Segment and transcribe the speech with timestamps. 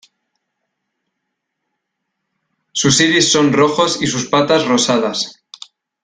[2.71, 5.43] Sus iris son rojos y sus patas rosadas.